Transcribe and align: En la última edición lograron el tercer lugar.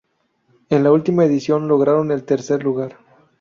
En 0.69 0.83
la 0.83 0.91
última 0.91 1.25
edición 1.25 1.67
lograron 1.67 2.09
el 2.11 2.23
tercer 2.23 2.63
lugar. 2.63 2.97